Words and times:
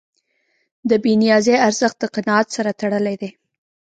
د 0.89 0.91
بېنیازۍ 1.03 1.55
ارزښت 1.67 1.97
د 1.99 2.05
قناعت 2.15 2.47
سره 2.55 2.71
تړلی 2.81 3.15
دی. 3.21 3.29